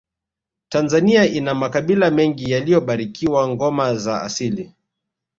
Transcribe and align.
tanzania 0.69 1.25
ina 1.25 1.53
makabila 1.55 2.11
mengi 2.11 2.51
yaliyobarikiwa 2.51 3.47
ngoma 3.49 3.95
za 3.95 4.21
asili 4.21 4.73